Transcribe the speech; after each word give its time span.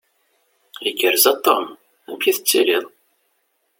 Igerrez 0.89 1.25
a 1.25 1.33
Tom? 1.45 1.63
Amek 2.07 2.25
i 2.25 2.31
tettiliḍ? 2.35 2.85